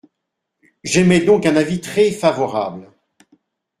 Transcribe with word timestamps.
J’émets 0.83 1.19
donc 1.21 1.45
un 1.45 1.55
avis 1.55 1.79
très 1.79 2.09
favorable. 2.09 2.91